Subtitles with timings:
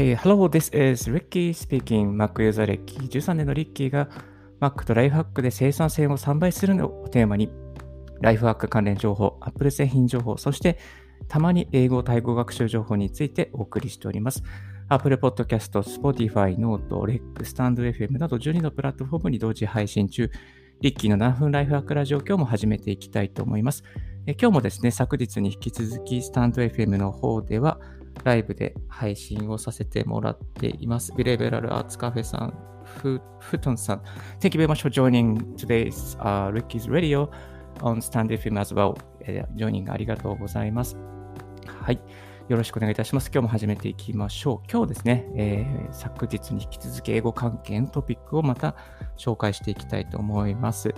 [0.00, 2.16] Okay, hello, this is Ricky speaking.
[2.16, 4.08] Mac ユーザー歴13年のリッキーが
[4.58, 7.50] Mac とライフハックで生産性を3倍するのをテーマに、
[8.22, 10.78] ライフハック関連情報、Apple 製品情報、そして
[11.28, 14.42] たまに英語対語学習情報についてお送りしております。
[14.88, 20.30] Apple Podcast、Spotify、Note、REC、StandFM など12のプラットフォームに同時配信中、
[20.80, 23.84] リッキーの7分ライフハックラジオ今日も始めていきたいと思います。
[24.26, 27.78] え今日もですね、昨日に引き続き、スタンド FM の方では、
[28.24, 31.12] ライブで配信をさせてもらっています。
[31.16, 34.02] ビレベラルアーツカフェさん、フフトンさん。
[34.40, 37.30] Thank you very much for joining today's、uh, Ricky's Radio
[37.80, 38.96] on Stand FM as well.
[39.54, 40.96] ジョイニングありがとうございます。
[41.66, 42.00] はい。
[42.48, 43.30] よろしくお願いいたします。
[43.32, 44.68] 今日も始めていきましょう。
[44.70, 48.74] 今日ですね、えー、昨日に引き続き英語関係のトピックをまた
[49.16, 50.92] 紹介していきたいと思います。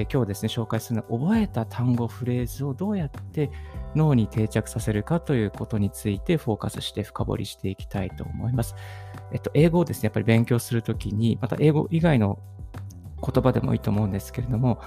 [0.00, 3.50] え今日ですね、紹介するのは覚えた単語、フレーズをどうやって
[3.96, 8.76] 脳に定着させるかということについてフォーカスして深掘りしていきたいと思います。
[9.32, 12.38] えっと、英語をですね、やっぱり勉強するときに、また英語以外の
[13.20, 14.80] 言葉でもいいと思うんですけれども、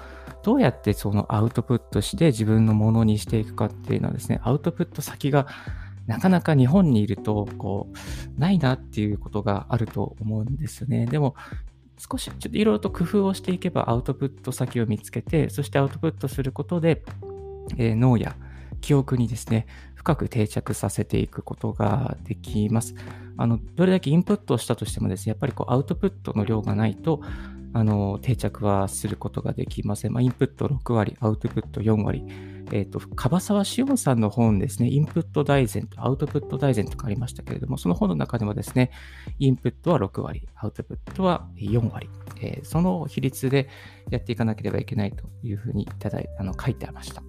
[0.44, 5.46] どうやってそのアウトプットして自分のものにしていくかっていうのはですね、アウトプット先が
[6.08, 11.06] なかなか日本にいると、こう、ないなっていうことがあると思うんですね。
[11.06, 11.36] でも、
[12.09, 17.03] 少しちょっといろいろと工夫をしていけばアウトプット先を見つけて、そしてアウトプットすることで、
[17.77, 18.35] えー、脳や
[18.81, 22.95] 記憶にですね、深く定着させていくことができます。
[23.38, 27.22] あの、どれだけインプットをしたとしてもですね、やっぱりこうアウトプットの量がないと、
[27.73, 30.14] あの、定着はすることができません。
[30.14, 32.25] まあ、インプット6割、アウトプット4割。
[32.72, 38.91] えっ、ー、と、樺沢志音さんの本ですね、インプット大全とアウトプット大全とかありましたけれども、その本の中でもですね、
[39.39, 42.09] インプットは6割、アウトプットは4割、
[42.41, 43.69] えー、その比率で
[44.09, 47.23] やっていかなければいけないというふうにいただいあの書いてありました。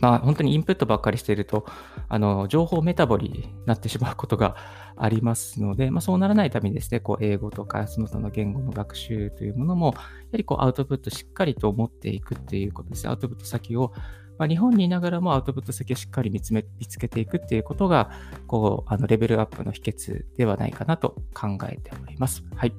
[0.00, 1.66] まあ、本当にインプットばっかりしていると、
[2.08, 4.56] あの、情報メタボリになってしまうことが
[4.96, 10.02] ありますので、まあ、そうならないためにですね、こう、英語とか、その他の言語の学習というものも、やは
[10.34, 13.08] りこう、アウトプットしっかりと持っていくっていうことです。
[13.08, 13.92] アウトプット先を、
[14.38, 18.10] まあ、日本にいながらもアウトプット先をしっかり見つめ見つけていくっていうことが、
[18.46, 22.44] こう、あの、レベルアップの秘訣ではないかなと考えております。
[22.54, 22.74] はい。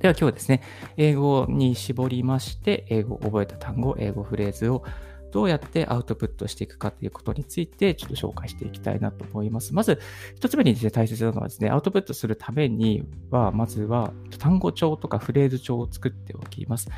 [0.00, 0.62] では今日はですね、
[0.96, 4.84] 英語に絞りまして、英語を覚えた単語、英語フレーズを
[5.32, 9.74] どうやってアウトプットしていくかということについて、ちょっと紹介していきたいなと思います。
[9.74, 10.00] まず、
[10.34, 16.88] 一つ目にですね、大切なのはですね、アウトプットするためには、まずは単語帳とかフレーズ帳を作っておきます。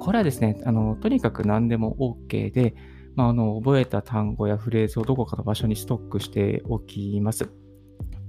[0.00, 1.96] これはですね、あの、とにかく何でも
[2.28, 2.74] OK で、
[3.14, 7.48] まあ、あの、覚えた単語やフレーズをどこかの場所にストックしておきます。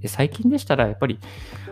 [0.00, 1.18] で最近でしたら、やっぱり、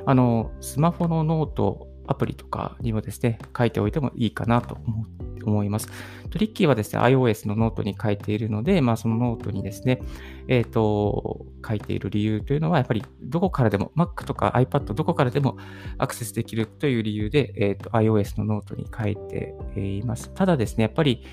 [0.06, 5.88] あの、スマホのノート、アプリとかにもですね、書いておいてもいいかなと思っ思います。
[6.30, 10.00] トリッキーはですね、iOS のノートに書いているので、まあ、そのノートにですね、
[10.48, 15.56] えっ、ー、と、書いている理由というのは、やっぱりどこからでも、Mac とか iPad どこからでも
[15.98, 20.32] アクセスできるという理由で、えっ、ー、と、iOS のノートに書いています。
[20.34, 21.24] ただですね、やっぱり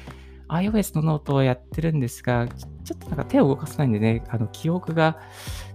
[0.52, 2.48] iOS のノートをやってるんですが、
[2.84, 5.18] ちょっとなんか手を動かさないんでね、あの、記憶が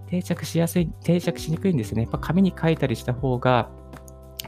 [0.07, 2.03] 定着しやすい、定着しにくいんですね。
[2.03, 3.71] やっぱ紙に書いたりした方が、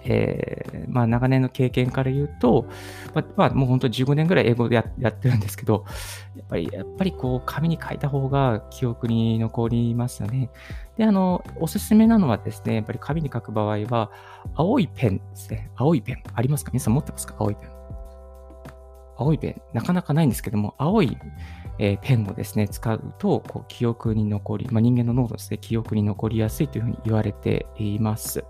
[0.03, 2.65] えー、まあ、長年の経験から言うと、
[3.13, 5.85] まあ、まあ、もう本当に15年ぐらい英語でやってるんですけど、
[6.35, 10.49] やっぱり、やっぱりこう、紙に書いた方が記憶に残りますよね。
[10.97, 14.11] で、あの、おすすめなのはですね、やっぱり紙に書く場合は、
[14.55, 15.71] 青いペンですね。
[15.75, 16.23] 青いペン。
[16.33, 16.71] ありますか？
[16.73, 17.35] 皆さん持ってますか？
[17.39, 17.69] 青いペン。
[19.17, 19.61] 青いペン。
[19.73, 21.17] なかなかないんですけども、青い、
[21.77, 28.43] えー、ペンをですね、使うと、こう記憶に残り、まあ、人間の脳ですね、記憶に残りやすいというふうに言われています。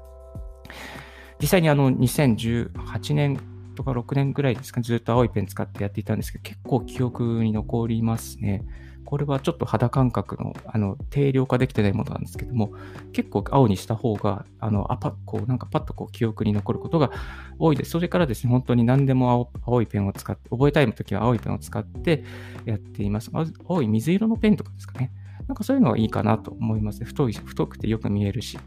[1.41, 3.39] 実際にあの2018年
[3.75, 8.65] とか6年ぐらいですか、ずっと青いペン使ってやっていたんですけど、結構記憶に残りますね。
[9.05, 12.73] これはちょっと肌感覚のあの定量化できてないものなんですけども、
[13.13, 17.09] 結構青にした方が、あの、あパこうなんかパッとこう記憶に残ることが
[17.57, 17.91] 多いです。
[17.91, 22.23] それからですね、本当に何でも青いペンを使って、覚えたい時は青いペンを使って
[22.65, 23.31] やっています。
[23.67, 25.11] 青い水色のペンとかですかね。
[25.47, 27.03] なんかそういうのはいいかなと思います。
[27.03, 28.59] 太い、太くてよく見えるし、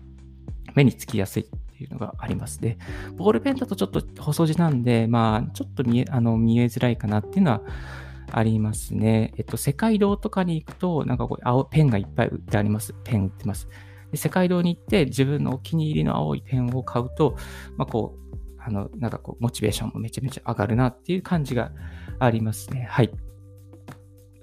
[0.75, 1.47] 目につきやすい
[1.83, 2.79] いうのがありますね。
[3.17, 7.63] ボールペンだとちょっと細字なんで、まあ、ちょっと見えあの見えづらいかなっていうのは
[8.31, 9.33] ありますね。
[9.37, 12.95] えっと、世界堂とかに行くと、なんかこう、青ペンがいっぱい売ってあります。
[13.05, 13.69] ペン売ってます。
[14.11, 17.37] で世界堂に行って自分のお気に入りの青いペンを買うと、
[17.77, 18.23] まあ、こう、
[18.59, 21.73] あの、なんかこう、モチベーションもめちゃめちゃ上がるなっていう感じが
[22.19, 22.87] ありますね。
[22.89, 23.11] はい。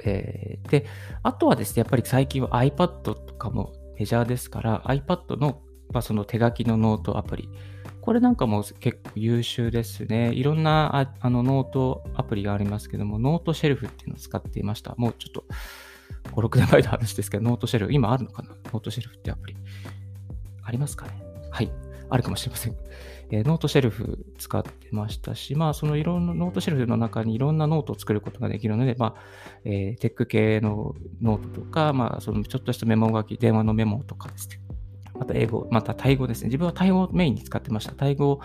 [0.03, 0.85] えー、で、
[1.23, 7.49] あとはですね、やっぱり最近は iPad とかもメジャーですから、iPad のまあ、その手書きのノートアプリ。
[8.01, 10.33] これなんかも結構優秀ですね。
[10.33, 14.95] いろんなあのノートアプリがありますけども、ノートシェルフっていうのを使っていました。
[14.97, 15.43] もうちょっと
[16.31, 18.49] 5、6年前の話ですけど、ノートシェルフ、今あるのかな？
[18.49, 19.55] ノートシェルフってアプリ。
[20.63, 21.21] ありますかね？
[21.51, 21.71] はい。
[22.09, 22.75] あるかもしれません。
[23.31, 29.21] えー、ノートシェルフ使ってましたし、まあ、そのいろんなノートシェルフの中にいろんなノートを作ることができるので、まあ、
[29.65, 34.59] えー、テック系のノートとか、まあ、そのちょっとしたメモ書き、電話のメモとかですね。
[35.19, 36.47] また英語、またタイ語ですね。
[36.47, 37.91] 自分はタイ語をメインに使ってました。
[37.91, 38.41] タイ語を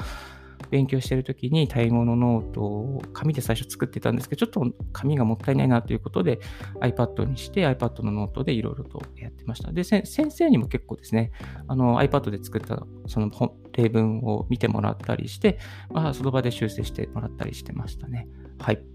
[0.70, 6.40] 勉強してるときにタイ語のノートを紙で最初作ってたんですけど、ちょっと紙がもったいないなということで
[6.80, 9.72] iPad にして iPad のノートでいろいろとやってました。
[9.72, 11.32] で、先生にも結構ですね、
[11.68, 13.30] あの iPad で作ったその
[13.72, 15.58] 例文を見てもらったりして、
[15.90, 18.28] まあ、その場で修正してもらったりしてましたね。
[18.58, 18.93] はい。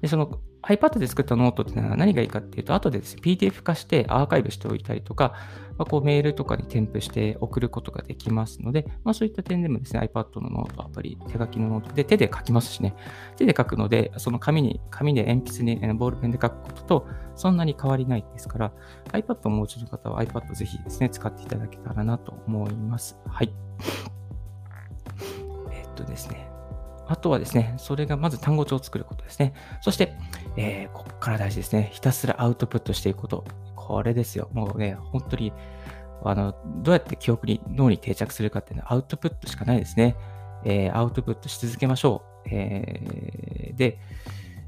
[0.00, 5.32] で、その iPad で作ったノートっていうのは何がいいかっていうと、後でです、ね、PDF 化してアーカイブしておいたりとか、
[5.78, 12.94] まあ、こうメールとかに添付して送ることができますので、まあ、そういった点でもですね、iPad のノートアプリ、手書きのノートで手で書きますしね、
[13.36, 18.72] 手で書くので、その紙に、紙で鉛筆にボールペンで書くこととそんなに変わりないですから、
[19.12, 23.16] iPad をお持ちの方は iPad ぜひですね、使っていただけたらなと思います。
[23.26, 23.52] はい。
[25.72, 26.49] えっとですね。
[27.10, 29.52] あとはですね、それがまず単語帳を作ることですね。
[29.80, 30.14] そして、
[30.56, 31.90] えー、ここから大事ですね。
[31.92, 33.44] ひたすらアウトプットしていくこと。
[33.74, 34.48] これですよ。
[34.52, 35.52] もうね、本当に、
[36.22, 36.54] あの、
[36.84, 40.14] どうやって記憶に、脳に定着するかっていうのはアウトプットしかないですね。
[40.64, 42.48] えー、アウトプットし続けましょう。
[42.48, 43.98] えー、で、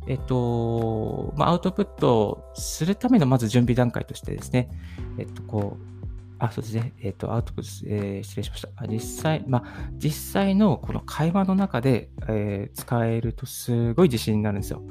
[0.09, 4.69] えっと、まあ、アウトプットするためのまず準備段階としてですね、
[5.17, 6.02] えっと、こう、
[6.43, 6.93] あ、そうですね。
[7.01, 8.87] えっ、ー、と、アウトプット、えー、失礼しました。
[8.89, 14.83] 実際、まあ、実際のこの会話の中で、えー、使えるとすごい自信になるんですよ。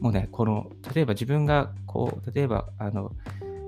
[0.00, 3.12] もうね、この、例えば自分が、こう、例えば、あの、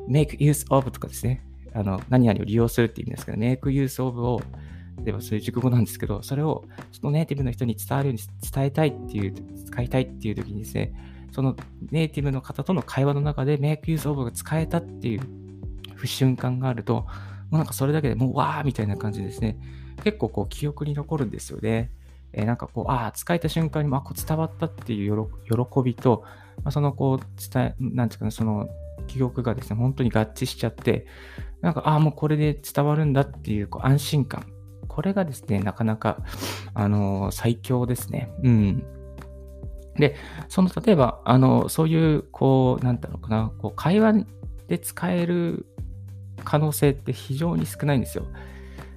[0.09, 1.47] make use of とかですね。
[1.75, 4.41] あの、何々を利用するって意味ですけど、make use of を、
[5.05, 8.23] 例えばそういう熟語なんですけど、それをそのネイティブの人に伝わるように
[8.53, 9.35] 伝えたいっていう、
[9.65, 10.93] 使いたいっていう時にですね、
[11.31, 11.55] その
[11.93, 15.21] ネイティブの方との会話の中で make use of が使えたっていう
[16.07, 17.07] 瞬間があると、も
[17.53, 19.59] うなんかそれだけでもうわーみたいな感じですね。
[20.05, 21.91] 結構こう記憶に残るんですよね。
[22.33, 26.25] えー、なんかこう、ああ、使えた瞬間に、まあ、こう伝わったっていう喜びと、
[26.65, 28.69] まあ、そのこう、伝え、なんていうかな、その
[29.07, 31.07] 記憶がですね、本当に合致しちゃって、
[31.61, 34.47] なんか、ああ、もうこれで伝わるんだっていうこう安心感。
[34.89, 36.19] これがですね、なかなか、
[36.75, 38.33] あのー、最強ですね。
[38.43, 38.85] うん。
[39.97, 40.17] で、
[40.49, 44.27] その、例えば、あの、そういう、こう、なんだろうかな、こう、会話
[44.69, 45.67] で使える
[46.43, 48.27] 可能性って非常に少ないんですよ。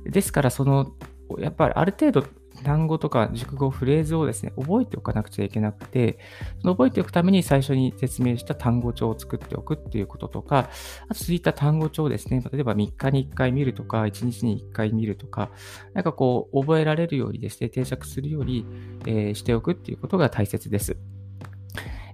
[0.05, 0.93] ですから、その、
[1.39, 2.25] やっぱりある程度
[2.63, 6.19] 単語とか熟語、フレーズをですね、覚えておかなくちゃいけなくて、
[6.61, 10.69] その覚えておくために最初に説明した単語帳を作っておくっていうこととか、
[11.07, 15.49] あとそういった単語帳をですね、例えば3日に1回見るとか、1日に1回見るとか、
[15.93, 18.65] なんかこう、覚えられるようにですね、定着するように、
[19.05, 20.97] えー、しておくっていうことが大切です。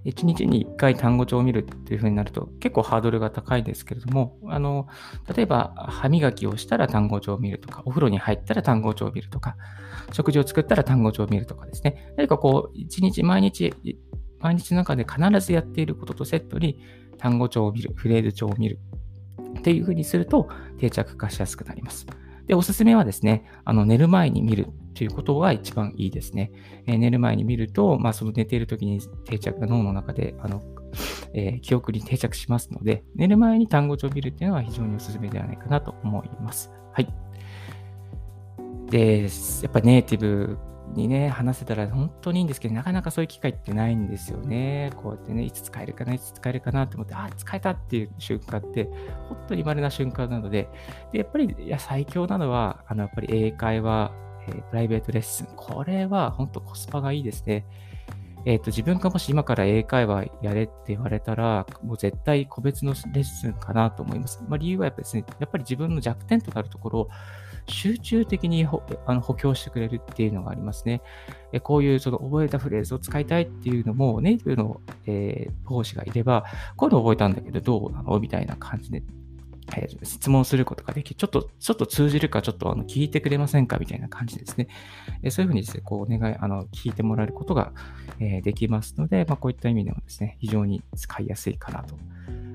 [0.04, 4.88] 1日に1回単語帳を見るっていう風になると結構ハードルが高いですけれども、あの、
[5.34, 9.56] 例えば歯磨きをしたら単語帳を見るとか、お風呂に入ったら単語帳を見るとか、
[10.12, 12.12] 食事を作ったら単語帳を見るとかですね。
[12.16, 13.74] 何かこう、1日毎日、
[14.40, 16.80] 毎日の中で必ずやっていることとセットに
[17.18, 18.80] 単語帳を見る、フレーズ帳を見る
[19.58, 22.06] っていう風にすると定着化しやすくなります。
[22.46, 26.52] で、おすすめはですね、あの寝る前に見るということが一番いいですね。
[26.86, 30.62] えー、寝る前に見ると、まあ、その寝ている時に定着が脳の中で、あの、
[31.34, 36.70] えー、記憶に定着しますので、寝る前に単語帳を見るっていうのは非常におすすめではないかなと思います。
[36.92, 37.08] はい。
[38.90, 39.28] で、や
[39.68, 40.58] っぱネイティブ
[40.94, 44.90] にね、話せたら本当にいいんですけど、なかなかそういう機会ってないんですよね。
[44.96, 48.88] こうやってね、いつ使えるかな、いつ使えるかなって思って、あ、使えたっていう瞬間って、
[49.28, 50.68] 本当に稀な瞬間なので、
[51.12, 54.12] でやっぱり、いや、最強なのは、あの、やっぱり英会話、
[54.48, 55.46] えー、プライベートレッスン。
[55.56, 57.64] これは本当コスパがいいですね。
[58.44, 64.42] えっ、ー、と、自分がもし今から英会話やれって言われたら、もう絶対個別のレッスンかなと思います。
[64.48, 67.08] まあ、理由はやっぱですね、やっぱり自分の弱点となるところを
[67.66, 68.66] 集中的に
[69.06, 71.00] あの補強してくれるっていうのがありますね。
[71.52, 76.44] えこういうその覚えたフレーズを使いたいっていうのも、ネイティブの、えー、講師がいれば、
[76.76, 78.18] こういうの覚えたんだけどどうなの？
[78.18, 79.02] みたいな感じで
[79.80, 84.68] え、質問することができ、ちょっと、ちょっと通じるか、ちょっとあの聞いてくれませんかみたいな感じですね。
[85.22, 87.72] え、そういうふうにですね、こう、お願い、あの、聞いてもらえることが、
[88.18, 91.96] えー、できますので、まあ、こういった意味でもですね、非常に使いやすいかなと。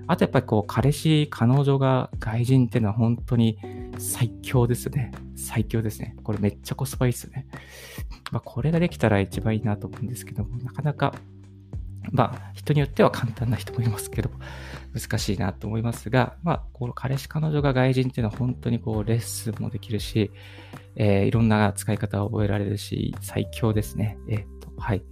[0.10, 3.58] あとやっぱりこう、彼氏、彼女が外人っていうのは本当に
[3.98, 5.12] 最強ですね。
[5.36, 6.16] 最強ですね。
[6.24, 7.48] これめっちゃコスパいいですよね。
[8.32, 11.14] まあ、これができたら一番いいなと思うんですけども、なかなか
[12.12, 14.30] まあ、人によっては簡単な人もいますけど、
[15.00, 20.32] 難しいなと思いますが、まあ、この彼氏、彼女が外人っていうのは本当にこう、レッスンもできるし、
[20.96, 24.18] えー、いろんな使い方を覚えられるし、最強ですね。
[24.28, 25.04] えー、っと、はい。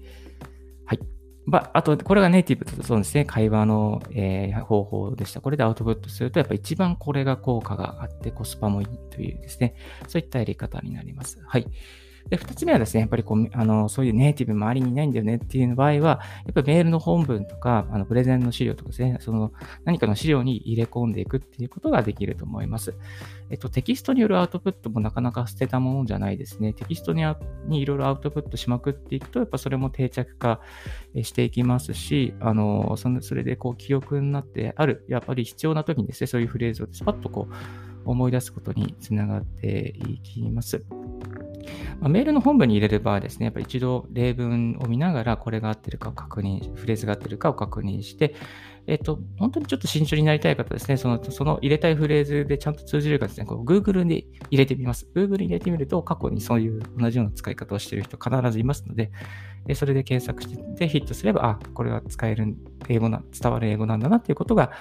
[0.85, 0.99] はい。
[1.45, 5.41] まあ、あと、これがネイティブとそうですね、会話の、えー、方法でした。
[5.41, 9.75] これでアウトプットすると、やっぱ一番これが効果があって、コスパもいいというですね、
[10.07, 11.39] そういったやり方になります。
[11.45, 11.67] はい。
[12.29, 19.51] で、二つ目はですね、やっぱりこう、あの、そういうネイティブ周りにいないんだよねっていう場合は、やっぱりメールの本文とか、あの、プレゼンの資料とかですね、その、
[19.83, 22.95] 何かの資料に入れ込んでいくっていうことができると思います。
[23.51, 26.73] えっと、テキストによるアウトプットもなかなか捨てたものじゃないですね。
[26.73, 27.23] テキストに
[27.67, 30.61] にいろいろアウトプットしまくっていくと、やっぱそれも定着化
[31.21, 37.53] していきますし、あの、そのそれでこう、記憶になって、ある、やっぱり必要な時にですね、そういうフレーズをスパッとこう、
[38.05, 40.83] 思い出すことにつながっていきます。
[41.99, 48.35] まあ、メールの本文に入れる場合ですね、やっぱり一度例文を見ながらこれが合ってるかを確認、フレーズが合ってるかを確認して、
[48.87, 55.07] えっと、本当にちょっと慎重になりたい方ですね、その、その入れたいフレーズでちゃんと通じるかですね、Google に入れてみます。
[55.15, 59.11] Google に入れてみると、過去にそういう同じような使い方をしている人必ずいますので、
[59.65, 62.55] でそれで検索してヒットすれば、あ、これは使える
[62.87, 64.71] 英語な、伝わる英語なんだなっていうことが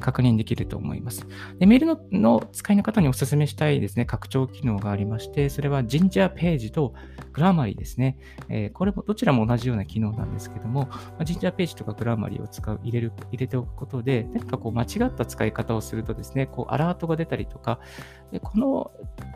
[0.00, 1.26] 確認できると思います。
[1.58, 6.94] でメールのの使いの方にお勧めしたいですね、拡張機能がありまして、それはジンジャーページと
[7.32, 8.18] グラマリーですね。
[8.48, 17.78] えー、これもどちらも同じような機能なんですけども、まジンジャーページとかグラマリーを使う、入れる、入れておくことで、何かこう間違った使い方をするとですね、こうアラートが出たりとか、
[18.32, 18.90] でこの、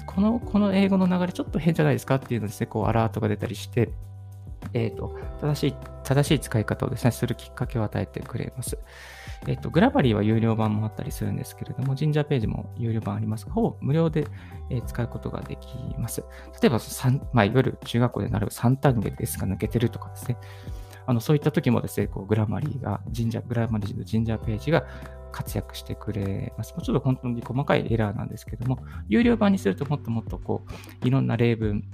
[0.07, 3.91] この、この英語の流れちょっと変じゃないですかっていうのですね、こうアラートが出たりして、
[4.73, 8.79] え、ー、と、正しい、正しい使い方をですね、するきっかけを与えてくれます。
[9.47, 14.27] えっ、と、グラバリーは有料版もあったりするんですけれども、ジンジャーページも有料版ありますが、ほぼ無料で、
[14.71, 16.23] え、使うことができます。
[16.61, 16.79] 例えば、
[17.33, 20.37] まあ、いわゆる中学校で習う3単元ですが抜けてるとかですね、
[21.07, 24.85] あのそういった時もですね、こうグラマリーが、ジンジャー、グラマリーのジンジャーページが
[25.31, 26.73] 活躍してくれます。
[26.73, 30.65] もうちょっと本当に細かいエラーなんですけども、有料版にするともっともっとこ
[31.03, 31.85] う、いろんな例文、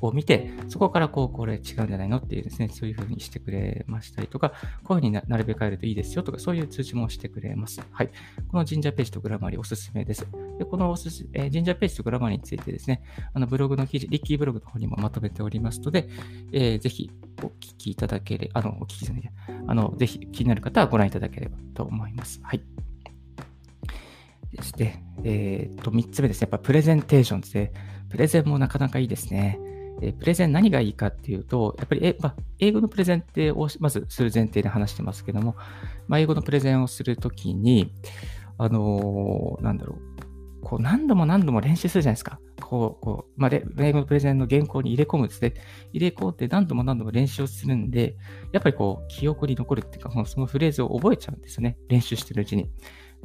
[0.00, 4.50] を見て、そこからこう、これ違うんじゃないのっていうですね、そういう風にしてくれましたりとか、
[4.84, 7.80] こういう風になるべく変えるといいですよとか、そういう通知もしてくれます。
[7.90, 8.10] はい。
[8.48, 10.26] このジンジャーページとグラマリーおすすめです。
[10.58, 13.02] で、このおすす、えー、ジンジャーページとグラマリーについてですね、
[13.34, 16.08] あのブログの記事、リッキーブログの方にもまとめておりますので、
[16.52, 17.10] えー、ぜひ
[17.42, 19.32] お聞きいただければ、あの、お聞きじゃない、
[19.66, 22.40] あの、ぜひ気になる方はご覧いただければと思います。
[22.42, 22.62] はい。
[24.52, 25.02] ですね。
[25.24, 26.44] えっ、と、3つ目ですね。
[26.44, 27.72] やっぱプレゼンテーションですね。
[28.10, 29.58] プレゼンもなかなかいいですね。
[30.00, 35.56] えプレゼン何がいいかっていうと、やっぱり、まあ、英語のプレゼンってをまずする前提で話してますけども、
[36.08, 37.92] まあ、英語のプレゼンをするときに、
[38.58, 40.12] あのー、なんだろう、
[40.62, 42.40] こう何度も何度も練習するじゃないですか。
[42.60, 45.54] こう、こう、まあ、英語のプレゼンの原稿に入れ込むですね。
[45.92, 48.16] 入れ込んで何度も何度も練習をするんで、
[48.52, 51.76] やっぱりこう、記憶に残るっていうか、そのフレーズを覚えちゃうんですよね。
[51.88, 52.70] 練習してるうちに。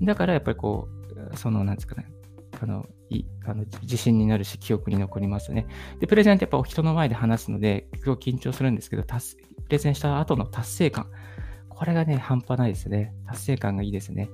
[0.02, 0.90] だからやっぱりこ
[1.34, 2.08] う、その、なんですかね、
[2.60, 5.68] あの、いあの自信になるし、記憶に残りますね。
[6.00, 9.14] で、プレゼンってやっぱ人の前で話すので、結構緊張するんですけど、プ
[9.70, 11.08] レゼンした後の達成感。
[11.70, 13.14] これがね、半端ないですね。
[13.28, 14.30] 達成感がいいですね。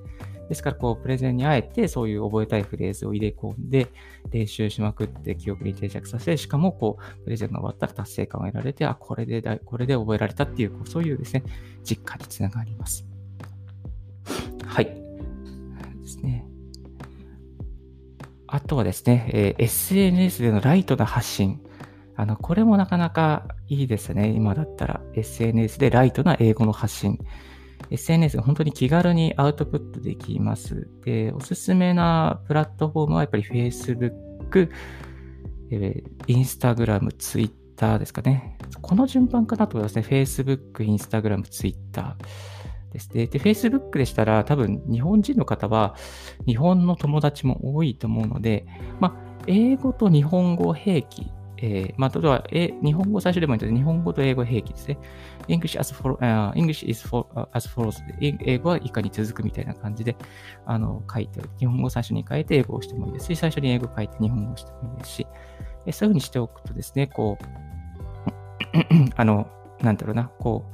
[0.48, 3.88] ですから、こう、プレゼンにあえて、そういう覚えたいフレーズを入れ込んで、
[4.30, 11.44] 練習しまくって、記憶に定着させ、しかも、こう、プレゼンが終わったら達成感を得られて、あ、これでだ、これで覚えられたっていう、そういうですね、
[11.82, 13.06] 実感につながります。
[14.64, 14.86] はい。
[14.86, 14.92] で
[16.06, 16.46] すね。
[18.54, 21.60] あとはですね、えー、SNS でのライトな発信。
[22.14, 24.28] あの、これもなかなかいいですね。
[24.28, 25.00] 今だったら。
[25.14, 27.18] SNS でライトな英語の発信。
[27.90, 30.88] SNS が本当に気軽にアウトプットできます。
[31.04, 34.70] で、おすすめなプラットフォームはやっぱり Facebook、
[35.72, 38.56] えー、Instagram、Twitter ですかね。
[38.80, 40.06] この順番かなと思いますね。
[40.08, 42.16] Facebook、Instagram、Twitter。
[42.94, 43.26] ですね。
[43.26, 45.94] で、Facebook でしたら多分日本人の方は
[46.46, 48.66] 日本の友達も多いと思うので、
[49.00, 54.98] まあ、英語と日本語並記、えー、まあ、例えば、え日本語最初でもいいので、日本語と英語並記ですね。
[55.48, 60.16] English as, for, uh, English is for, as follows 英語は以下に続くみたいな感じで、
[60.64, 65.26] あの、書いて日本語を最初に書いて英語をしてもいいですし、最初に英語を書いて日本語をしてもいいですし、
[65.90, 67.44] そういうふうにしておくとですね、こう、
[69.16, 69.48] あの、
[69.84, 70.70] なんだろうな、こ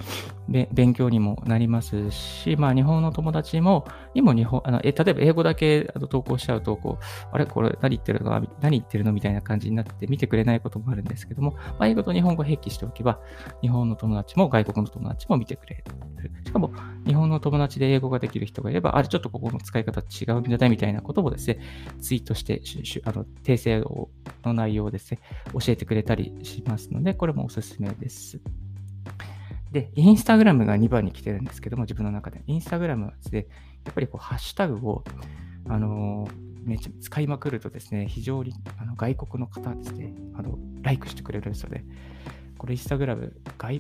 [0.49, 8.31] う、勉強にもなりますし、まあ、日本の友達も、にも日本、あのえ例えば英語だけ投稿しちゃうと、こう、あれこれ何言ってるの？
[8.61, 9.13] 何言ってるの？
[9.13, 13.21] みたいな感じになって見てくれないこともあるんですけども、まあ、英語と日本語を併記しておけば、
[13.63, 15.85] 日本の友達も外国の友達も見てくれる。
[16.45, 16.73] しかも、
[17.07, 20.71] 日本の友達で英語ができる人がいれば、あれちょっとここの使い方違うんじゃない？
[20.71, 21.59] みたいなことをですね、
[22.01, 22.63] ツイートして、
[23.05, 23.81] あの訂正
[24.45, 25.21] の内容をですね、
[25.53, 28.41] 教えてくれたりしますので、これもおすすめです。
[29.73, 32.43] で、インスタグラムが2番に来てるんですけども、自分の中で。
[32.47, 33.47] インスタグラムはですね、
[33.85, 35.05] やっぱりこう、ハッシュタグを、
[35.69, 41.85] あのー、めっちゃ使いまくるとですね、非常にあの外国の方ですね、あの、ライクしてくれるんですよね。
[42.59, 43.35] これインスタグラム、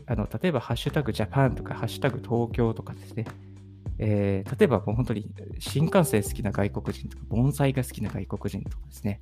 [0.06, 3.26] あの例えばハッシュタグジャパンとかハッシュタグ東京とかですね、
[3.98, 9.20] えー、例えばもう本当に新幹線好きな外国人とか、盆栽が好きな外国人とかですね、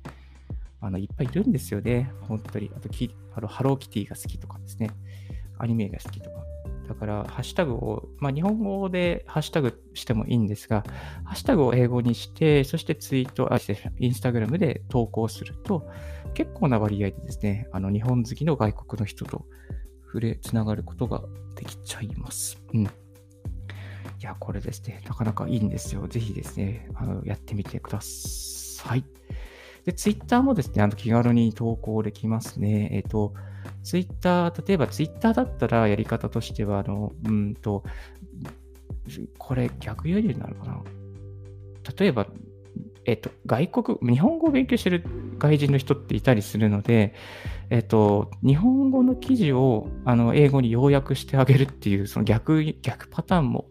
[0.79, 2.71] あのいっぱいいるんですよね、本当に。
[2.73, 4.91] あときあの、ハローキティが好きとかですね、
[5.59, 6.37] アニメが好きとか。
[6.87, 10.83] だから、ハッシュタグを、まあ、日本語でハッシュタグしてもいいんですが、
[11.23, 13.59] ハッシュタグを英語にして、そしてツイート、あ、
[13.99, 15.87] インスタグラムで投稿すると、
[16.33, 19.45] 結構な割合でですね、あの日本好きの外国の人と
[20.07, 21.21] 触れ、つながることが
[21.55, 22.59] できちゃいます。
[22.73, 22.83] うん。
[22.83, 22.87] い
[24.21, 26.07] や、これですね、なかなかいいんですよ。
[26.07, 29.03] ぜひですね、あのやってみてください。
[29.85, 32.89] で、ツイッターもですね、あの気軽に投稿できますね。
[32.91, 33.33] えっ、ー、と、
[33.83, 37.83] ツイッター、例えばツイッターだったらやり方としては、あの、うんと、
[39.37, 40.81] これ逆輸入になるかな。
[41.97, 42.27] 例えば、
[43.05, 45.03] えっと、外国、日本語を勉強してる
[45.37, 47.15] 外人の人っていたりするので、
[47.69, 53.69] えっと、日本語の記事をあの英語に要約してあげるっていう、その逆、逆パターンも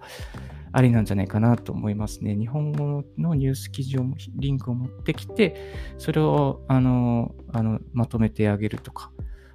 [0.73, 2.35] ありなんじゃないかなと思いますね。
[2.35, 9.13] 日本語のニュース記事を、リンクを持ってきて、それをあのあのまとめてあげるとか。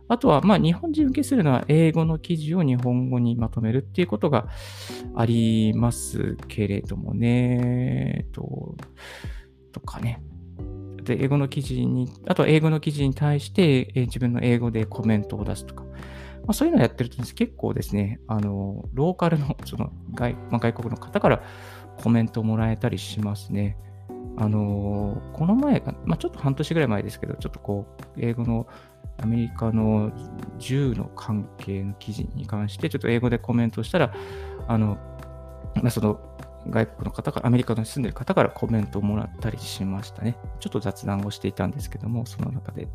[0.07, 4.47] あとは、まあ、日本人受けするのは英語の記事を日本語にまとめるっていうことが
[5.15, 8.25] ありますけれどもね。
[8.31, 8.75] と
[9.71, 10.21] とかね。
[11.03, 15.83] で、英語の記事に、あとは英語の記事に対して、え自分の英語でコメントを出すとか。
[15.83, 21.41] まあ、そういうのをやってると結構ですね、あの、ローカルの、 その外、まあ、外国の方から
[22.01, 23.77] コメントをもらえたりしますね。
[24.35, 28.67] あのこの前が、まあ、ちょっと半年ぐらい前ですけど、ちょっとこう、英語の
[29.17, 30.11] アメリカの
[30.57, 34.13] 銃の関係の記事に関して、ちょっと英語でコメントしたら、
[34.67, 34.97] あの、
[35.75, 36.19] まあ、その
[36.69, 40.37] 外国の方から、アメリカに住んでる方からコメントをもらったりしましたね。
[40.59, 42.85] ちょっと雑談をしていたんですけども、その中で。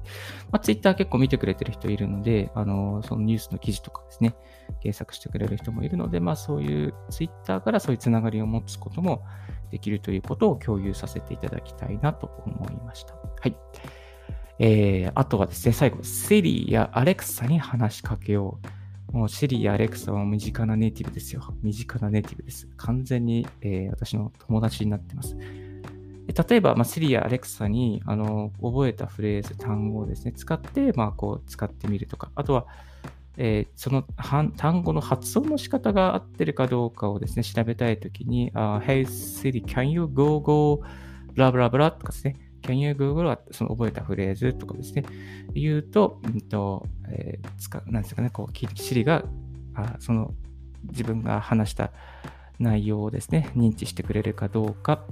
[0.50, 4.34] まあ、ツイッター結構見てくれてる人いるので、あの、そのニュースの記事とかですね、
[4.80, 9.22] 検索してくれる人もいるので、まあそういうツイッターからそういうつながりを持つことも
[9.70, 13.14] できるということを共有させていただきたいなと思いました。
[13.14, 13.56] はい。
[14.58, 18.78] えー、あとはですね、最後、Siri や Alexa に話しかけよう。
[19.12, 21.54] もうシリーやアレクサは身近なネイティブですよ。
[21.62, 22.68] 身近なネイティブです。
[22.76, 25.36] 完全に、えー、私の友達になってます。
[25.36, 32.66] 例えば、まあ、シリやアレクサにあの覚えたフレーズ、単語をですね、使って、まあ、こう使ってみるとか、あとは、
[33.38, 34.02] えー、その
[34.56, 40.82] 単語の発音の仕方が合ってるかどうかをですね、調べたいときに、uh, Hey Siri, can you go go?
[41.34, 42.36] blah blah blah とかですね、
[42.68, 45.04] Can you Google はその覚えたフレーズとかですね、
[45.54, 49.24] 言うと、うんとえー、使う、なんですかね、こう、シリが、
[49.74, 50.34] あその
[50.84, 51.92] 自分が話した
[52.58, 55.06] 内容をですね、認知してくれるかどうか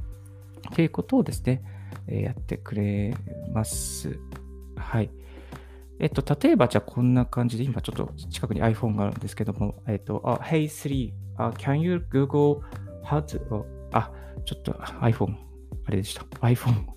[0.75, 1.63] ということをですね、
[2.09, 3.17] え、やってくれ
[3.55, 4.19] ます。
[4.77, 5.11] はい。
[5.99, 12.61] えっと、例えばじゃあこんな感じで、今ちょっと近くに iPhone があるんですけども、えっと、あ、Hey Siri, uh, can you Google
[13.03, 14.11] how to, あ、
[14.45, 15.37] ちょっと iPhone、
[15.87, 16.23] あれでした。
[16.47, 16.96] iPhone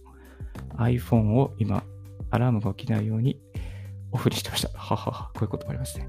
[0.78, 1.84] iPhone を今、
[2.32, 3.40] アラームが起きないように
[4.12, 4.70] オフにしてました。
[4.78, 6.08] ははは、こういうこともありますね。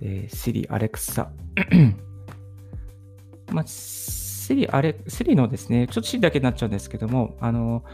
[0.00, 1.28] えー、Siri、Alexa。
[3.52, 7.84] まあ、Siri、Siri のですね、ちょっと Siri だけになっちゃうんですけども、あの、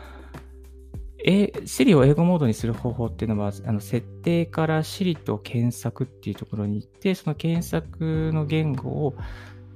[1.24, 9.14] え、Siri を英語モードにする方法っていうのは、あの設定から Siri と検索っていうところに行って、その検索の言語を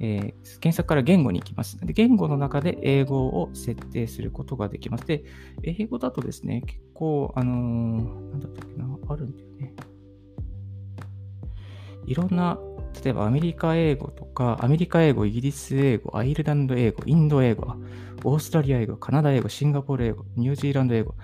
[0.05, 1.79] えー、検索から言語に行きます。
[1.81, 5.07] で、言語の中で英語を設定することができます。
[5.07, 5.25] で、
[5.63, 9.75] 英語だとですね、結構、あのー、なんだったっけな、あるんだよね。
[12.05, 12.59] いろんな、
[13.05, 17.77] 例えばアメリカ英語とか、アメリカ英語、イギリス英語、アイルランド英語、インド英語、
[18.25, 21.15] オーストラリア英語、カナダ英語、シンガポール英語、ニュージーランド英語、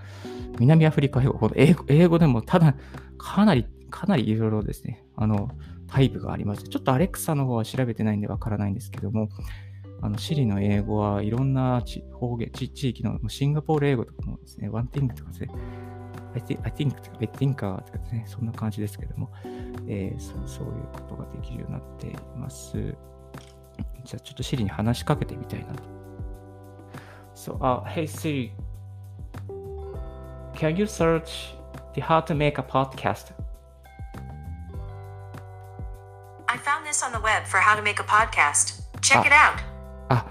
[0.61, 2.77] 南アフリカ英語、英語英語でもただ、
[3.19, 5.51] かなり、かなりいろいろですね、あの、
[5.89, 6.65] タイプがあります。
[6.65, 9.29] ちょっとアレクサの方は調べてないんでわからないんですけども、
[10.01, 15.49] あの、シリの英語はいろんな方言、地域のシンガポール英語とかもですね、ワンティングとかですね、
[16.35, 19.31] I think, I think とか、I think とかですね、そんな感じですけども、
[19.89, 22.77] えー、そうそういうことができるようになっています。
[24.05, 25.83] じゃあちょっとシリに話しかけてみたいなと。
[27.35, 28.51] So, uh, hey Siri,
[30.55, 31.55] can you search
[31.95, 33.33] the how to make a podcast?
[36.89, 38.81] This on the web for how to make a podcast.
[39.03, 39.61] Check it out.
[40.09, 40.25] Ah,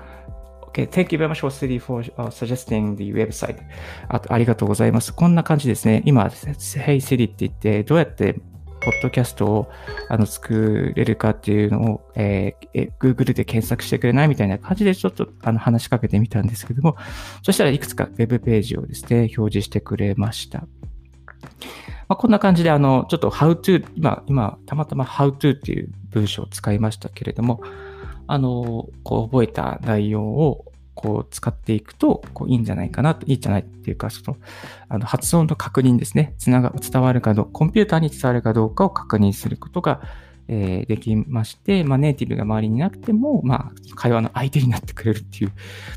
[0.67, 0.85] okay.
[0.85, 3.61] Thank you very much for City for、uh, suggesting the website.
[4.09, 5.13] あありがとうございます。
[5.13, 6.01] こんな感じですね。
[6.05, 9.71] 今、Hey Siri って言って、どうやってポッドキャストを
[10.09, 16.97] あの作れるかっていうのを、えー、Google で検索してくれないみたいな感じでちょっとあの話しかけてみたんですけども、
[17.43, 20.65] そしたらいくつか Web ページをですね、表示してくれました。
[22.07, 27.61] まあ、こんな感じで、あの、ちょっと how to、今、今、たまたま how to っていう文章を使いましたけれども、
[28.27, 30.65] あの、こう覚えた内容を
[30.97, 34.37] こう使っていくと、こういいんじゃないかなと、いいんじゃないっていうか、その、
[34.89, 36.33] あの発音の確認ですね。
[36.37, 40.01] つなが、伝わるかどうか、コンピューターに伝わるかどうかを確認することが、
[40.47, 45.53] えー、できまして、まあ、ネイティブが周りにいなくても、まあ、会話の相手になってくれるっていう、ま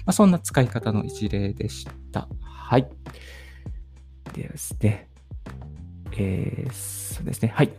[0.06, 2.28] あ、そんな使い方の一例でした。
[2.42, 2.88] はい。
[4.34, 5.08] でですね。
[6.16, 7.52] えー、そうですね。
[7.54, 7.70] はい。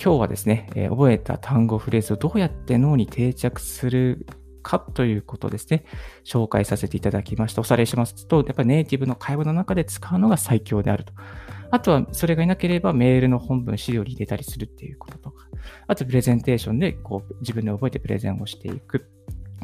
[0.00, 4.26] 今日はですね、えー、覚えた単語、フレーズをどうやって脳に定着する
[4.62, 5.84] かということですね、
[6.24, 7.60] 紹介させていただきました。
[7.60, 11.12] おさらいしますと、やっぱりネイティブの会話の中で使うのが最強であると。
[11.70, 15.46] あとは、それがいなければメールの本文、資料に入れたりするっていうこととか。
[15.86, 19.08] あと、プレゼンテーションでこう自分で覚えてプレゼンをしていく。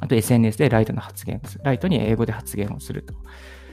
[0.00, 1.64] あと、SNS でライトの発言をする。
[1.64, 3.14] ライトに英語で発言をすると。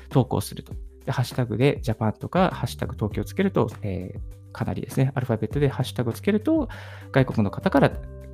[0.09, 0.73] 投稿すると。
[1.05, 6.69] で、ハッシュタグでジャパンとか、ハッシュタグ東京をつけると、えー、かなりですね、アルファベットでハッシュタグをつけると、
[7.11, 7.91] 外国の方から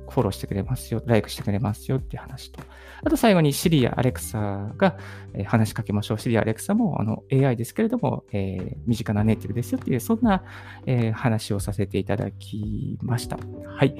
[0.08, 2.60] フォローしてくれますよ、ライクしてくれますよっていう話と。
[3.04, 4.98] あと最後にシリアアレクサが、
[5.34, 6.18] え話しかけましょう。
[6.18, 10.44] シリアアレクサもあの AI ですけれども、えー、身近なネイティブですよっていう、そんな、
[10.86, 13.38] えー、話をさせていただきました。
[13.66, 13.96] はい。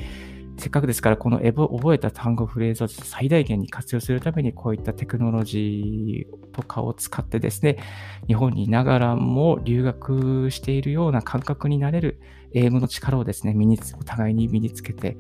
[0.59, 7.79] せっかくですから、この覚えた単語フレーズを最大限に活用するために、こういったテクノロジーとかを使ってですね、
[8.27, 12.21] 日本にいながらも留学しているような感覚になれる
[12.53, 15.17] 英語の力をですね、身につ、お互いに身につけて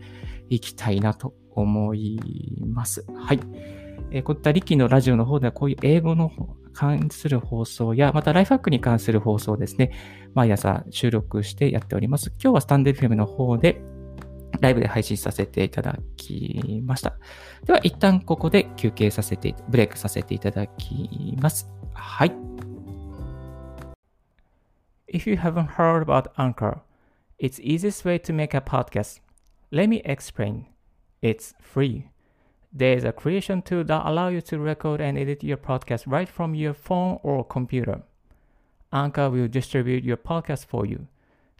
[0.48, 2.20] いきたいなと思い
[2.66, 3.04] ます。
[3.14, 3.40] はい。
[4.10, 6.30] えー、こういったリッキーのラジオの方では、こういう英語の
[6.72, 9.92] 関する放送や、またライフハックに関する放送ですね、
[10.34, 12.32] 毎朝収録してやっております。
[12.42, 13.82] 今日はスタンデド FM の方で、
[14.62, 17.18] ライブで配信させていただきました。
[17.64, 21.68] では、一旦ここで休憩させて、ブレイクさせていただきます。
[21.92, 22.32] はい。
[25.12, 26.78] If you haven't heard about Anchor,
[27.40, 29.20] it's easiest way to make a podcast.
[29.72, 30.66] Let me explain.
[31.20, 32.04] It's free.
[32.72, 36.28] There is a creation tool that allows you to record and edit your podcast right
[36.28, 38.02] from your phone or computer.
[38.92, 41.08] Anchor will distribute your podcast for you.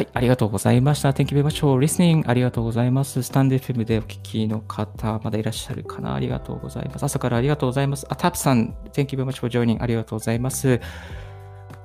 [0.00, 1.10] はい、ありがとうございました。
[1.10, 2.24] Thank you very much for listening.
[2.26, 3.22] ありがとうございます。
[3.22, 7.04] スタンデー FM でお聞きの方、まだいらっしゃるかなありがとうございます。
[7.04, 8.06] 朝からありがとうございます。
[8.08, 9.82] あ、タップさん、Thank you very much for joining.
[9.82, 10.80] ありがとうございます。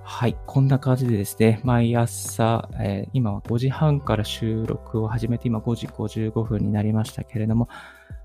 [0.02, 7.68] はい、こんな感じでですね、毎朝、えー、今は5時半から収録を始めて、今5時55分になりましたけれども、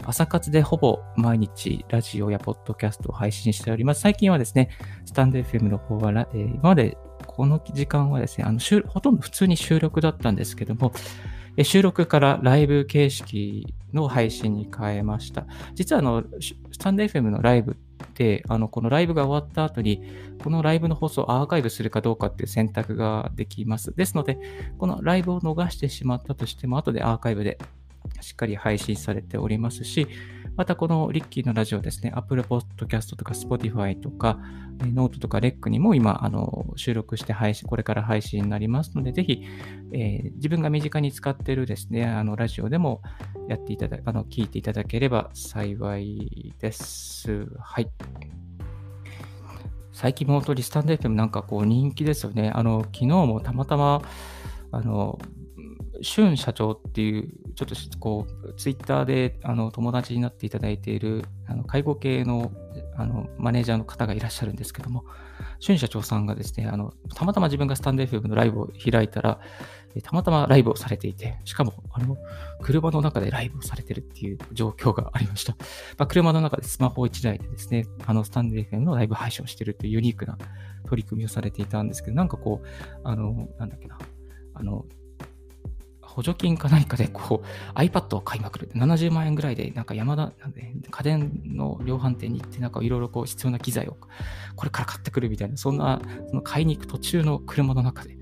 [0.04, 4.02] 朝活でほぼ毎日ラジオやポッドキャストを配信しております。
[4.02, 4.68] 最近はですね、
[5.04, 6.96] スタンド FM の方は、えー、今まで
[7.40, 10.92] この時間はですね、あのほとんど普通に収録だったんですけども、
[11.62, 15.46] 収録からライブ形式の配信に変えました。
[15.72, 17.74] 実はあの、スタンド FM のライブっ
[18.12, 20.02] て、あの、このライブが終わった後に、
[20.44, 23.96] このライブの放送をアーカイブするかどうかっていう選択ができます。
[23.96, 24.38] ですので、
[24.76, 27.56] このライブを逃してしまったとしても、後でアーカイブで
[28.22, 30.06] しっかり配信されておりますし、
[30.56, 34.38] またこのリッキーのラジオですね、Apple Podcast とか Spotify とか、
[34.80, 39.42] ノートとか REC にも今、あの、収録して配信、これから配信になりますので、ぜひ、
[39.92, 43.02] えー、自分が身近に使っているですね、あの、ラジオでも
[43.48, 47.46] やっていただ、あの、聞いていただければ幸いです。
[47.58, 47.90] はい。
[49.92, 52.50] 最近も本当にスタンド FM なんかこう人気ですよね。
[52.54, 54.00] あの、昨日もたまたま、
[54.72, 55.18] あの、
[56.02, 62.50] 俊社長っていう、ちょっとこう、ツイッターであの友達になっていただいているあの介護系の
[62.96, 65.04] あのマネージャーの方がいらっしゃるんですけども、
[65.58, 69.40] 俊社長さんがですね、あのたまたま自分がスタンド FM のライブを開いたら、
[70.02, 72.16] たまたまライブをされていて、しかも、あの、
[72.62, 75.56] 車の中でライブをされてるっていう状況がありました。
[75.98, 80.38] まあ、車の中でスマホ1台でですね、あの、スタンド FM のライブ配信をしてるっていうユニークな
[80.86, 82.66] 取り組みをされていたんですけど、なんかこう、
[83.02, 83.98] あの、なんだっけな、
[84.54, 84.84] あの、
[86.10, 88.68] 補助金か何かでこう iPad を買いまくる。
[88.74, 93.96] 70万円ぐらいで、なんか山田、なんで家電の量販店に行って、なんかいろいろこう必要な機材を
[94.56, 98.18] これから買ってくるみたいな、そんな、その買いに行く途中の車の中で、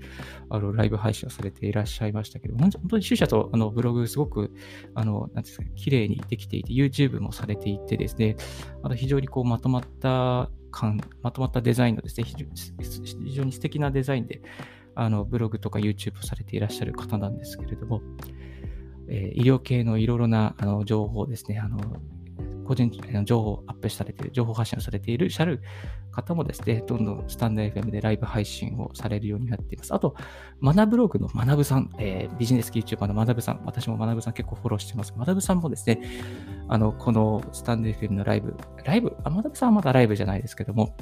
[0.49, 4.51] あの、ライブ配信をされていらっしゃいましたけど、本当に主者とあのブログすごく、
[4.93, 8.35] あの、なんですか、綺麗にできていて、YouTube もされていてですね、
[8.83, 14.41] あと非常にこうまとまった感、まとまったデザインのですね、非常に素敵なデザインで、
[14.95, 18.01] あのブログとか YouTube をされていらっしゃる方なんですけれども、
[19.07, 21.79] えー、医療系のいろいろなあの情報ですね、あの
[22.69, 22.91] 個人
[23.25, 25.63] 情報をアップされている、情報発信をされている、しゃる
[26.11, 29.91] 方もですね、どんどんスタンド FM でライブ配信をされるようになっています。
[29.91, 30.15] あと、
[30.61, 35.13] 学ブログの学さん、えー、ビジネス YouTuber の学さん、私も学さん結構フォローしてます。
[35.17, 35.99] 学さんもですね、
[36.67, 40.95] あの、このスタンド FM のライブ、ライブ、あ、学さんはまだライブじゃないですけども、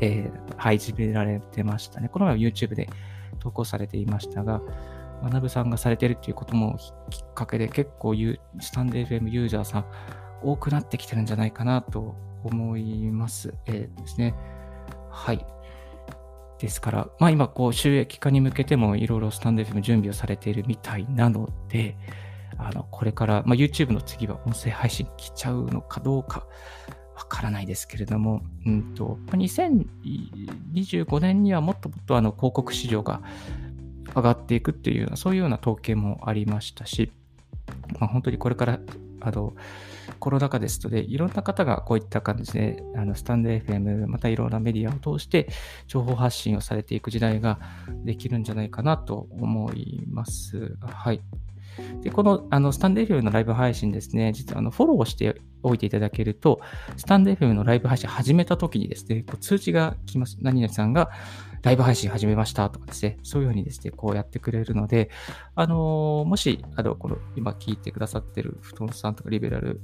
[0.00, 2.08] えー、配信められてましたね。
[2.08, 2.88] この前は YouTube で
[3.40, 4.60] 投稿されていましたが、
[5.22, 6.78] 学さんがされてるっていうことも
[7.10, 8.14] きっかけで結構
[8.60, 9.84] スタンド FM ユーザーさん
[10.42, 13.54] 多くなってきてるんじゃないかなと思います。
[13.66, 14.34] えー、ですね。
[15.10, 15.44] はい。
[16.58, 21.96] ですから、まあ今、こう、収益化に向けてもいろいろスタンド FM 準備をされているみたいなので、
[22.56, 26.46] あの、これから、まあ YouTube の次は音声配信来ちゃうのかどうか、
[27.18, 33.22] わからないですけれども、うんと、2025年にはもっともっとあの広告市場が
[34.14, 37.10] 上がっていくっていうような、そういうような統計もありましたし、
[37.98, 38.78] まあ、本当にこれから
[39.20, 39.54] あの
[40.20, 45.48] コロナ禍ですので、いろんな方がこういった感じで、あのスタンド FM、またいろんなメディアを通して
[45.88, 47.58] 情報発信をされていく時代が
[48.04, 50.76] できるんじゃないかなと思います。
[50.80, 51.20] はい。
[52.02, 56.60] で、このあのスタンド FM のライブ配信ですね、実はあのフォローしておいていただけると、
[56.96, 60.38] スタンド FM のライブ配信始めた時にですね、こう通知が来ます。
[60.40, 61.10] 何々さんが
[61.62, 65.10] ライブ配信始めましたとかですね、そういうふうにですね、こうやってくれるので、
[65.54, 69.80] あのー、もし、あの、この今聞いてくださってる布団さんとかリベラル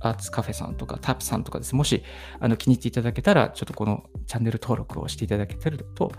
[0.00, 2.02] アーツカフェさんとかタップさんとかですね、もし
[2.40, 6.12] あの気に入っていただけたら、ちょっとこのチャンネル登録をしていただけてると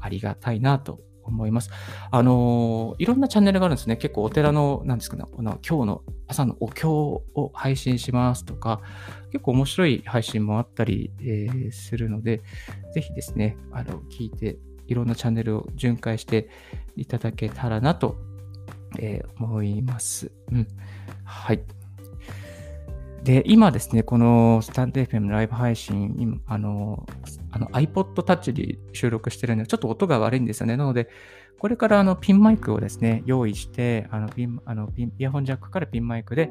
[0.00, 1.70] ありがたいなと思います。
[2.10, 3.96] あのいろんなチャンネルがあるんですね。
[3.96, 8.80] 結構お寺の、なんですかね、この今日の朝のお経を配信しますとか、
[9.30, 12.42] 結構面白い配信もあったり、えー、するので、
[12.94, 16.48] ぜひですね、あの、聞いて、いろんなチャンネルを巡回して
[16.96, 18.16] いただけたらなと、
[18.98, 20.32] えー、思います。
[20.50, 20.66] うん。
[21.24, 21.62] はい。
[23.28, 27.06] で、今ですね、このスタンド FM のライブ配信、今、あの、
[27.50, 30.78] あの iPod Touch で収録してるので、ちょっと音が悪いんですよね。
[30.78, 31.10] なので、
[31.58, 36.48] これからあのピンマイクをですね、用意して、あのピンあのピンイヤホンジャックからピンマイクで、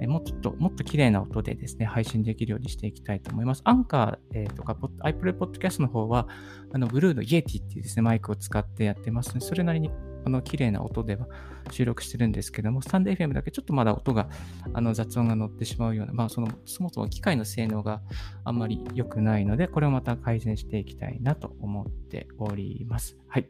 [0.00, 3.60] えもっともっと綺麗な音でですね、配信できるようにしていきたいと思います。
[3.62, 4.72] アンカー、えー、とか、
[5.04, 6.26] iPlay Podcast の方は、
[6.72, 9.92] あのブルーのイエティっていうですね、マイクを使ってやってますので、それなりに
[10.26, 11.28] あの綺麗な音では
[11.70, 14.28] 収録してるんですけども、スタンド FM だけちょっとまだ音が、
[14.74, 18.02] あの雑音が乗ってしまうような、まあその、そもそも機械の性能が
[18.44, 23.16] あんまり良くないので、これをまた改善していきたいなと思っております。
[23.28, 23.46] はい。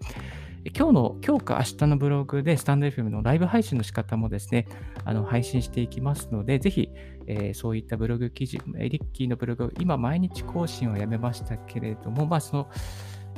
[0.76, 4.66] 今日の、今日か明日のブログでスタンド FM のライブ配信の仕方もですね、
[5.06, 6.90] あの配信していきますので、ぜひ、
[7.26, 12.70] えー、そういったブログ記事、リッキーのブログ、今毎日更新はやめましたけれども、まあその、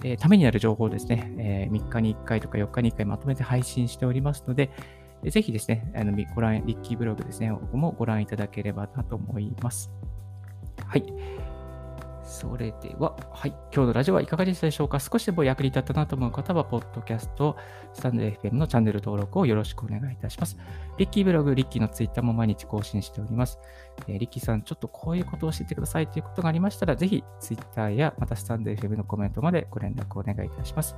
[0.04, 4.70] えー、ためになる情報をですね、えー、3日に1回とか4日に1回まとめて配信しておりますので、
[5.24, 9.90] ぜひですね、あのご覧、リッキーブログですね、ここもご覧いただければなと思います。
[10.87, 11.04] はい。
[12.38, 13.51] それでは、はい。
[13.74, 15.01] 今日のラジオはいかがでしたでしょうか？
[15.01, 17.57] 少しでも役に立ったなと思う方は、ポッドキャスト、
[17.92, 20.57] スタンド FM のチャンネル登録をよろしくお願いいたします。
[20.98, 23.59] リッキーブログ、リッキーのツイッターも毎日更新しております。
[24.07, 30.96] えー、リッキーさん、ちょっとこういうことを教えてくださいということがありましたら、ぜひツイッターやまたスタンド FM のコメントまでご連絡お願いいたします。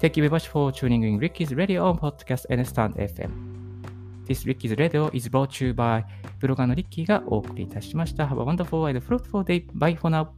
[0.00, 3.63] Thank you very much for tuning in Ricky's Radio on Podcast and Stand FM.
[4.26, 6.04] This Ricky's Radio is brought to you by
[6.40, 8.26] ブロガーのリッキーがお送りいたしました。
[8.26, 9.66] Have a wonderful and fruitful day.
[9.74, 10.28] Bye for now.